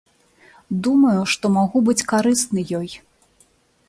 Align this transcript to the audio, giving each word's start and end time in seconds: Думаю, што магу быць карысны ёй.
Думаю, 0.85 1.21
што 1.33 1.45
магу 1.57 1.77
быць 1.89 2.05
карысны 2.13 2.61
ёй. 2.79 2.89